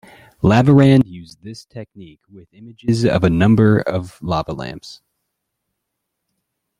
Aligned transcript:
Lavarand 0.41 1.05
used 1.05 1.43
this 1.43 1.63
technique 1.63 2.21
with 2.27 2.47
images 2.53 3.03
of 3.05 3.23
a 3.23 3.29
number 3.29 3.77
of 3.81 4.19
lava 4.23 4.51
lamps. 4.51 5.01